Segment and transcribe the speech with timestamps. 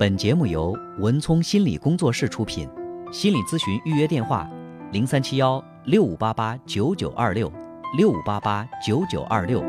[0.00, 2.66] 本节目由文聪心理工作室出品，
[3.12, 4.48] 心理咨询预约电话：
[4.92, 7.52] 零三七幺六五八八九九二六
[7.98, 9.60] 六五八八九九二六。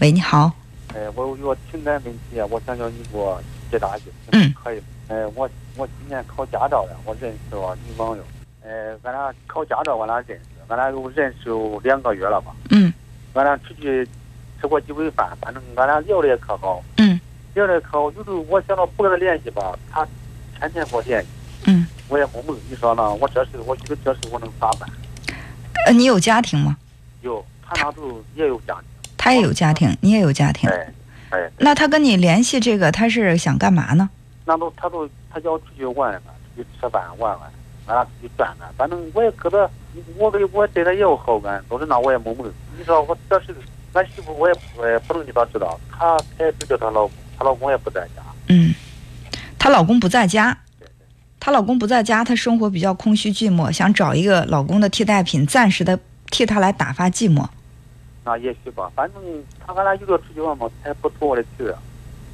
[0.00, 0.52] 喂，你好，
[0.94, 4.84] 哎，我有个情感问题啊，我想叫你给我解答一下，嗯可以吗？
[5.08, 8.22] 哎，我我今年考驾照了，我认识个女朋友，
[8.62, 8.70] 哎，
[9.02, 12.54] 俺俩考驾照，俺俩认识，俺俩有认识有两个月了吧？
[12.70, 12.94] 嗯
[13.32, 14.08] 俺俩出去
[14.60, 16.80] 吃过几回饭，反正俺俩聊的也可好，
[17.54, 18.10] 嗯聊的可好。
[18.12, 20.06] 有时候我想着不跟他联系吧，他
[20.58, 21.28] 天天给我联系，
[21.66, 22.54] 嗯，我也懵懵。
[22.68, 23.14] 你说呢？
[23.14, 24.88] 我这事我觉得这事我能咋办？
[25.86, 26.76] 呃，你有家庭吗？
[27.22, 28.82] 有，他那都也有家庭，
[29.16, 30.92] 他也有家庭，你也有家庭，哎
[31.30, 34.08] 哎，那他跟你联系这个，他是想干嘛呢？
[34.44, 37.50] 那都他都他叫我出去玩嘛，出去吃饭玩玩，
[37.86, 39.68] 俺俩出去转转，反正我也搁他，
[40.16, 42.50] 我对我对他也有好感，都是那我也懵懵。
[42.76, 43.54] 你说我这事
[43.94, 48.22] 俺媳妇，我也不也不能让她知道，她她也只叫她老公，她老公也不在家。
[48.48, 48.74] 嗯，
[49.58, 50.56] 她老公不在家，
[51.40, 55.98] 她老公不在家，她生活比较空虚寂寞，想找一个老公的替代品，暂时的
[56.30, 57.46] 替她来打发寂寞。
[58.24, 59.22] 那也许吧，反正
[59.66, 61.66] 他俺俩有个出去玩嘛，他也不图我的钱。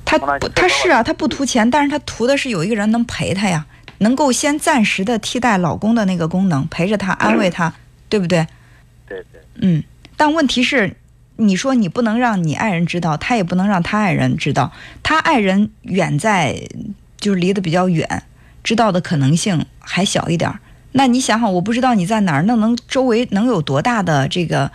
[0.04, 3.66] 他不，他是啊，他不图钱，但是他图的是有一个人能陪他呀，
[3.98, 7.72] 能够先暂时的替代老公的那个功能，陪着他，安慰他，
[8.08, 8.46] 对不对？
[9.08, 9.82] 对对，嗯，
[10.16, 10.96] 但问题是，
[11.40, 16.54] 你说你不能让你爱人知道，他也不能让他爱人知道，他爱人远在，
[17.18, 18.24] 就是离得比较远，
[18.62, 20.60] 知道的可能性还小一点儿。
[20.92, 24.70] 那你想想，我不知道你在哪儿，那能周围能有多大的这个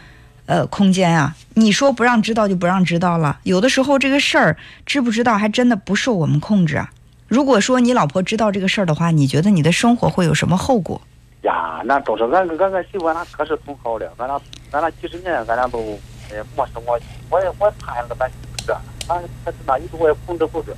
[0.47, 1.35] 呃空间啊？
[1.53, 6.89] 你说不让知道就不让知道了，有的时候这个事儿知不知道还真的不受我们控制啊。
[7.27, 10.99] 如果说你老婆知道这个事儿的话，你觉得你的生活会有什么后果？
[11.43, 14.41] 呀，那都是俺俺俺媳妇，俺俩可是挺好的，俺俩
[14.71, 15.99] 俺俩几十年，俺俩都
[16.31, 17.05] 哎没生过气。
[17.29, 20.71] 我也我怕那咱媳妇这样，他他是那有时候我也控制不住，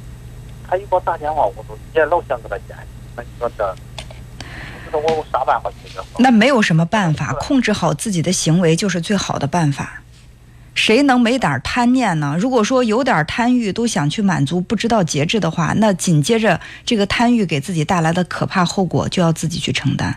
[0.67, 2.75] 他一给我打电话，我都也老想跟他见。
[3.15, 3.75] 那你说这，
[4.85, 5.71] 不知道我有啥办法？
[6.19, 10.01] 那没有什么办法，控制好自己的行为就是最好的办法。
[10.75, 12.35] 谁能没点儿贪念呢？
[12.39, 20.15] 如果说有点贪欲都想去满足，不知道节制的话，那紧接着这个贪欲给自己带来的可怕后果就要自己去承担。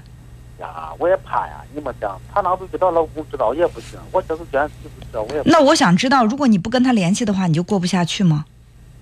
[0.61, 8.45] 呀，我也怕呀，你们讲，她那都给她老公知道也不行，我这个这样媳妇知道我也那我想知道，如果你不跟他联系的话，你就过不下去吗？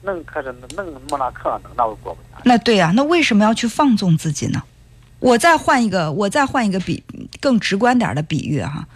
[0.03, 2.43] 能可是能没那可能，那我过不下去。
[2.49, 4.63] 那对呀、那为什么要去放纵自己呢？
[5.19, 7.03] 我再换一个，我再换一个比
[7.41, 8.87] 更直观点的比喻哈、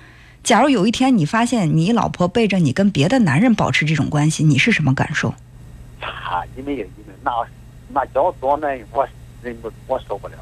[0.45, 5.35] 假如有一天你发现你老婆背着你跟别的男人保持这种关系，你是什么感受？
[6.01, 6.89] 呀， 因为因为
[7.25, 7.33] 那
[7.89, 9.07] 那叫多难，我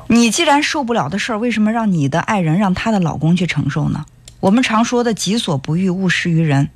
[0.08, 4.04] 你既然受不了的事儿，为什么让你的爱人让她的老公去承受呢？
[4.40, 6.70] 我们常说的“己所不欲，勿施于人”。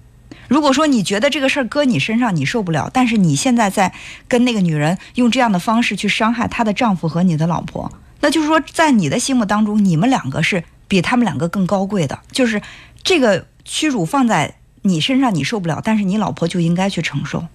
[0.48, 3.94] 如果说你觉得这个事儿搁你身上你受不了，但是你现在在
[4.28, 7.90] 跟那个女人用这样的方式去伤害她的丈夫和你的老婆，
[8.20, 12.60] 那就是说在你的心目当中，你们两个是比他们两个更高贵的，就是
[13.02, 17.46] 这个屈辱放在你身上你受不了，但是你老婆就应该去承受，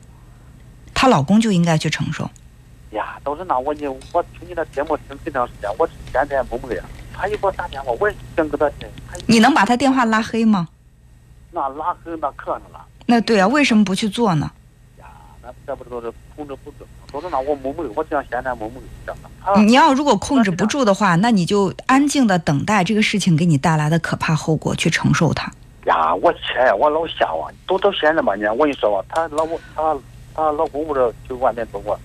[0.96, 2.32] 她老公就应该去承受。
[2.92, 6.84] 呀，都是那我你我听你的节目听挺长时间，我现在懵懵的。
[7.14, 8.88] 他一给我打电话，我也想给他听。
[9.10, 10.68] 他你能把他电话拉黑吗？
[11.52, 12.86] 那拉黑那可能了。
[13.06, 14.50] 那对啊，为什么不去做呢？
[15.00, 15.06] 呀，
[15.42, 16.86] 那这不都是控制不住？
[17.12, 18.74] 都是那我懵懵的，我这样现在懵懵
[19.06, 19.62] 的。
[19.62, 25.52] 你要如果控制不住的话，那你就安静的等待这个事情给你带来的可怕后果，去承受它。
[25.86, 26.40] 呀，我去，
[26.78, 29.98] 我老想啊，都到现在吧，你看我跟你说吧，她老公她
[30.36, 32.00] 她老公不是去外面做过，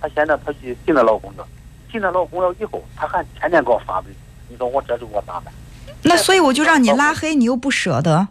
[0.00, 1.46] 她现在她去进了老公了，
[1.90, 4.14] 进了老公了以后，她还天天给我发微信，
[4.48, 5.52] 你说我这是我咋办？
[6.02, 8.28] 那所以我就让你拉黑，你又不舍得，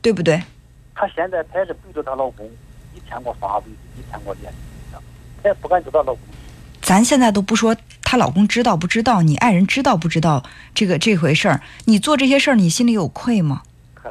[0.00, 0.42] 对不对？
[0.94, 2.46] 她现在她也是背着她老公，
[2.94, 4.96] 一天给我发微信，一天给我联系，
[5.42, 6.18] 她也不敢叫她老公。
[6.82, 10.42] 咱现在都不说她老公知道不知道，你爱人知道不知道
[10.74, 13.62] 这个这回事儿，你做这些事儿，你心里有愧吗？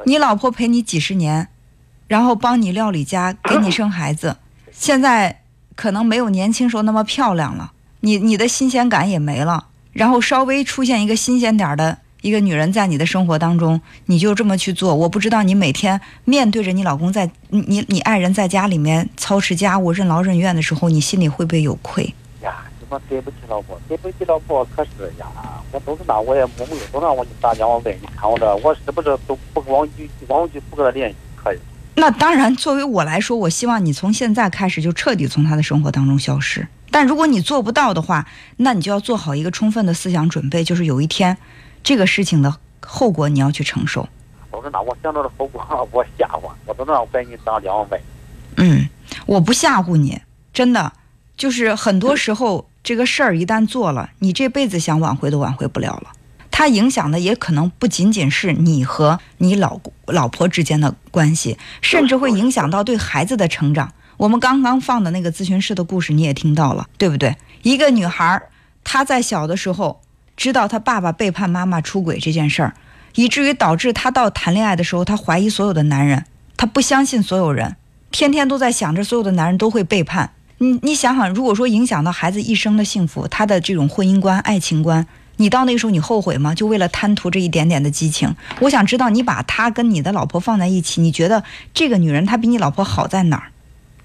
[0.04, 1.48] 你老婆陪你几十年，
[2.06, 4.36] 然后帮你料理家，给你生孩子，
[4.70, 5.39] 现在
[5.80, 14.94] 可能没有年轻时候那么漂亮了，你你的新鲜感也没了，然后稍微出现一个新鲜点儿的一个女人在你的生活当中，你就这么去做。
[14.94, 22.04] 我不知道你每天面对着你老公在你你你爱人在家里面操持家务、任劳任怨的时候，你心里会不会有愧？
[22.42, 25.26] 呀，什么对不起老婆，对不起老婆，可是呀，
[25.72, 31.16] 我都是那我也懵懵的，都让我给你打电话问，你看我这，我是不是都不往去往去不跟他联系？
[31.42, 31.58] 可以。
[32.00, 36.66] 那当然，作为我来说，我希望你从现在开始就彻底从他的生活当中消失。
[36.90, 38.26] 但如果你做不到的话，
[38.56, 41.36] 那你就要做好一个充分的思想准备，就是有一天，
[41.84, 44.08] 这个事情的后果你要去承受。
[44.50, 45.62] 我说那我想到的后果，
[45.92, 48.00] 我吓唬，我都让我给你打电话问。
[48.56, 48.88] 嗯，
[49.26, 50.22] 我不吓唬你，
[50.54, 50.90] 真的，
[51.36, 56.10] 就是很多时候这个事儿一旦做了，你这辈子想挽回都挽回不了了。
[56.60, 63.94] 它影响的也可能不仅仅是你和你老老婆之间的关系，甚至会影响到对孩子的成长。
[64.18, 67.34] 我们刚刚放的那个咨询师的故事你也听到了，对不对？
[67.62, 68.42] 一个女孩，
[68.84, 70.02] 她在小的时候
[70.36, 72.74] 知道她爸爸背叛妈妈出轨这件事儿，
[73.14, 76.26] 以至于导致她到谈恋爱的时候，她怀疑所有的男人，
[76.58, 77.76] 她不相信所有人，
[78.10, 80.32] 天天都在想着所有的男人都会背叛。
[80.58, 85.06] 你你想想，如果说影响到孩子一生的幸福，他的这种婚姻观、爱情观。
[85.40, 86.54] 你到那个时候，你后悔吗？
[86.54, 88.36] 就为了贪图这一点点的激情？
[88.60, 91.42] 我想知道，你把他跟你的老婆放在一起，你觉得
[91.72, 93.48] 这个女人她比你老婆好在哪儿？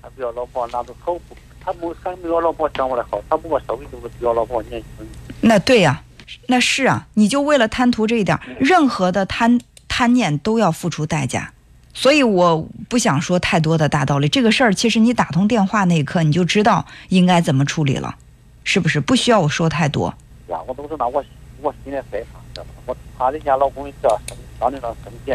[0.01, 1.13] 他比我老婆那都好，
[1.59, 5.05] 他不还没我老婆长我的好，他不过稍微就是比我老婆年轻。
[5.41, 6.01] 那对呀，
[6.47, 9.59] 那是啊，你就为了贪图这一点，任何的贪
[9.89, 11.51] 贪念都要付出代价。
[11.93, 14.29] 所以我不想说太多的大道理。
[14.29, 18.15] 这个事儿其实你打通电话那一刻，你就知道应该怎么处理了，
[18.63, 19.01] 是不是？
[19.01, 20.15] 不需要我说太多。
[20.47, 21.23] 呀，我都是拿我
[21.61, 22.69] 我心里害怕，知道吗？
[22.85, 24.19] 我怕人家老公这样
[24.59, 25.33] 让你那生气。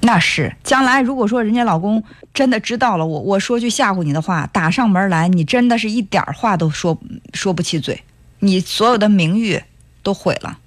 [0.00, 2.02] 那是，将来如果说人家老公
[2.34, 6.98] 真的知道了，我我说句吓唬你的话，打上门来，你真的是一点话都说
[7.34, 8.02] 说不起嘴，
[8.40, 9.62] 你所有的名誉
[10.02, 10.58] 都毁了，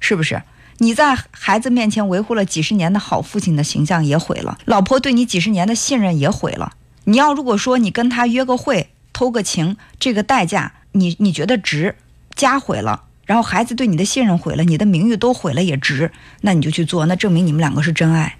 [0.00, 0.42] 是不是？
[0.78, 6.72] 你在孩子面前维护了几十年的好父亲的形象也毁了，老婆对你几十年的信任也毁了。
[7.04, 11.94] 你要如果说你跟他约个会偷个情，这个代价你你觉得值？
[12.34, 13.04] 家毁了。
[13.30, 16.10] 然后孩子对你的信任毁了，你的名誉都毁了也值，
[16.40, 18.36] 那你就去做，那证明你们两个是真爱。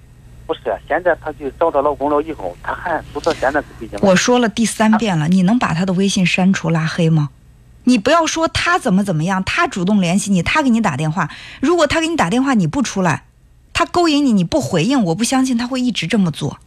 [0.49, 3.67] 不是，现在她就找到老公了以后，她还不说现在是
[4.01, 7.29] 我说了第三遍了，你能把他的微信删除拉黑吗？
[7.85, 13.27] 你不要说他怎么怎么样，他主动联系你，他给你打电话，如果他给你打电话你不出来，
[13.73, 16.59] 他勾引你你不回应，我不相信他会一直这么做。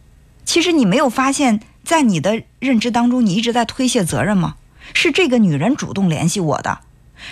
[0.46, 4.54] 其实你没有发现，在你的认知当中，你一直在推卸责任吗？
[4.94, 6.78] 是这个女人主动联系我的。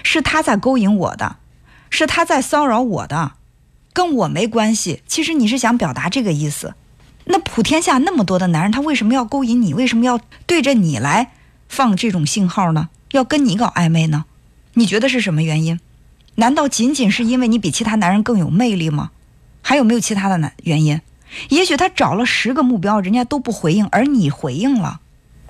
[0.02, 1.36] 是他在勾引我的，
[1.90, 3.32] 是他在骚扰我的，
[3.92, 5.02] 跟我没关系。
[5.06, 6.74] 其实你是想表达这个意思。
[7.24, 9.74] 那普天下那么多的男人，他为什么要勾引你？
[9.74, 11.32] 为什么要对着你来
[11.68, 12.88] 放这种信号呢？
[13.12, 14.24] 要跟你搞暧昧呢？
[14.74, 15.78] 你觉得是什么原因？
[16.36, 19.10] 难道仅仅是因为你比其他男人更有魅力吗？
[19.60, 21.00] 还有没有其他的男原因？
[21.50, 25.00] 也许他找了十个目标，人家都不回应，而你回应了。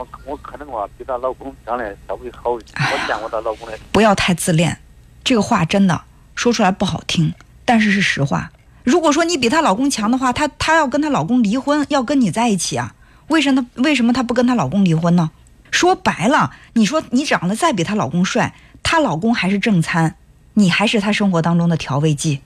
[0.02, 2.74] 我我可能啊比她老公长得稍微好一点。
[2.78, 3.78] 我见过她老公的。
[3.92, 4.78] 不要太自恋，
[5.22, 6.02] 这个话真的
[6.34, 7.32] 说出来不好听，
[7.64, 8.50] 但是是实话。
[8.84, 12.94] 如果说你比她老公强的话，她她要跟她老公离婚，要跟你在一起啊？
[13.28, 15.30] 为什么为什么她不跟她老公离婚呢？
[15.70, 20.16] 说白了，你说你长得再比她老公帅，她老公还是正餐，
[20.54, 22.40] 你还是她生活当中的调味剂。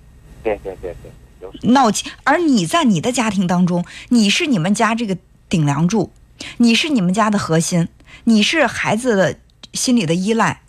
[0.44, 0.94] 对对对
[1.40, 2.10] 对，闹气。
[2.22, 5.16] 而你在你的家庭当中，你是你们家这个
[5.48, 6.12] 顶梁柱。
[6.58, 7.88] 你是你们家的核心，
[8.24, 9.38] 你是孩子的
[9.72, 10.62] 心里的依赖，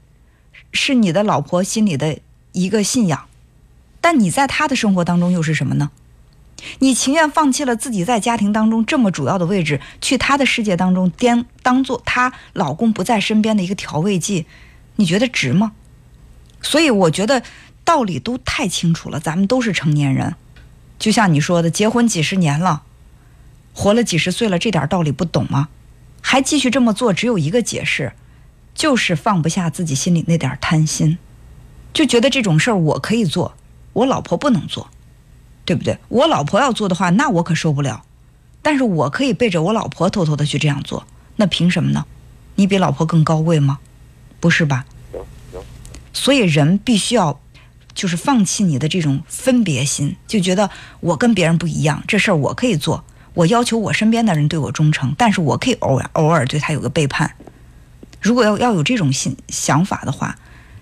[0.72, 2.20] 是你的老婆心里的
[2.52, 3.28] 一个信仰，
[4.02, 5.92] 但你在他的生活当中又是什么呢？
[6.80, 14.48] 你情愿放弃了自己在家庭当中这么主要的位置，去他的世界当中颠当做他老公不在身边的一个调味剂，
[14.96, 15.74] 你觉得值吗？
[16.62, 17.44] 所以我觉得
[17.84, 20.36] 道理都太清楚了，咱们都是成年人，
[20.98, 22.84] 就像你说的，结婚几十年了。
[23.78, 25.70] 活了几十岁了，这点道理不懂吗？
[26.20, 28.12] 还继续这么做，只有一个解释，
[28.74, 31.20] 就是放不下自己心里那点贪心，
[31.94, 33.54] 就觉得这种事儿我可以做，
[33.94, 34.90] 我老婆不能做，
[35.64, 36.00] 对不对？
[36.08, 38.04] 我老婆要做的话，那我可受不了。
[38.64, 42.08] 但是我可以背着我老婆偷偷的去这样做，那凭什么呢？
[42.56, 43.78] 你比老婆更高贵吗？
[44.40, 44.86] 不是吧？
[46.12, 47.40] 所以人必须要，
[47.94, 53.06] 就是放弃你的这种分别心，就觉得我跟别人不一样，这事儿我可以做。
[53.38, 57.36] 我要求我身边的人对我忠诚，但是我可以偶尔偶尔对他有个背叛。
[58.20, 60.36] 如果要要有这种心想法的话，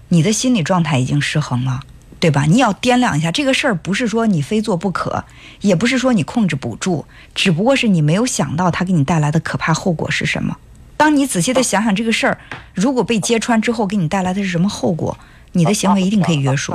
[0.07, 1.81] 你的心理状态已经失衡了，
[2.17, 2.45] 对吧？
[2.45, 5.25] 你要掂量一下这个事儿，不是说你非做不可，
[5.59, 10.55] 也不是说你控制不住，只不过是你没有想到他给你带来的可怕后果是什么。
[10.95, 12.37] 当你仔细的想想这个事儿，
[12.73, 15.17] 如果被揭穿之后给你带来的是什么后果，
[15.51, 16.73] 你的行为一定可以约束。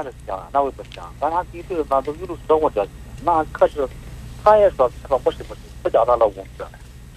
[0.53, 2.87] 那我不想，但他对对那都有的说我这，
[3.25, 3.89] 那可是
[4.45, 5.61] 他也说他说不是不是。
[5.83, 6.65] 不叫她老公去，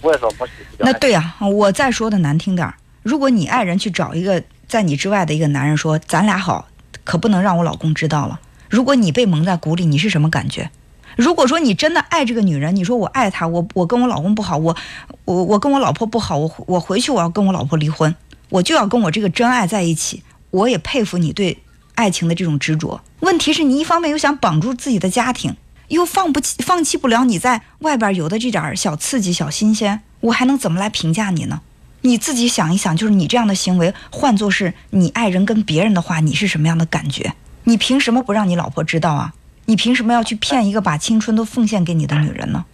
[0.00, 0.52] 我也说没事。
[0.78, 6.68] 那对呀，我再说的难听点儿，如果你爱人去找一个在你之外的一个男人说咱俩好，
[7.04, 8.40] 可不能让我老公知道了。
[8.68, 10.70] 如果你被蒙在鼓里，你是什么感觉？
[11.16, 14.76] 如果说你真的爱这个女人，你说我爱她，我我跟我老公不好，我
[15.24, 18.14] 我我跟我老婆不好，我我回去我要跟我老婆离婚，
[18.48, 20.22] 我就要跟我这个真爱在一起。
[20.50, 21.58] 我也佩服你对
[21.94, 23.00] 爱情的这种执着。
[23.20, 25.56] 问题是你一方面又想绑住自己的家庭。
[25.88, 31.60] 又放不弃，放弃不了你在外边有的这点小刺激、小新鲜，我还能怎么来评价你呢？
[32.02, 37.32] 你自己想一想，就是你这样的行为，换作是你爱人跟别人的话，你是什么样的感觉？
[37.64, 39.32] 你凭什么不让你老婆知道啊？
[39.66, 42.64] 你凭什么要去骗一个把青春都奉献给你的女人呢？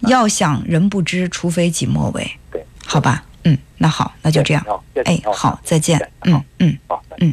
[0.00, 2.38] 要想人不知，除非己莫为。
[2.50, 4.64] 对，好吧，嗯，那好，那就这样。
[5.04, 6.10] 哎，好，再见。
[6.22, 7.32] 嗯嗯，好，嗯。